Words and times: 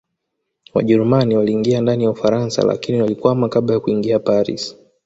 Wajerumani 0.73 1.35
waliingia 1.37 1.81
ndani 1.81 2.03
ya 2.03 2.09
Ufaransa 2.09 2.61
lakini 2.65 3.01
walikwama 3.01 3.49
kabla 3.49 3.73
ya 3.73 3.79
kuingia 3.79 4.19
Paris 4.19 4.75